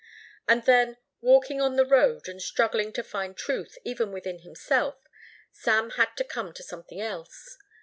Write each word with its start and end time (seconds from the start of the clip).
And 0.47 0.63
then, 0.65 0.97
walking 1.19 1.61
on 1.61 1.75
the 1.75 1.85
road 1.85 2.27
and 2.27 2.41
struggling 2.41 2.91
to 2.93 3.03
find 3.03 3.37
truth 3.37 3.77
even 3.85 4.11
within 4.11 4.39
himself, 4.39 4.95
Sam 5.51 5.91
had 5.91 6.17
to 6.17 6.23
come 6.23 6.53
to 6.53 6.63
something 6.63 6.99
else. 6.99 7.55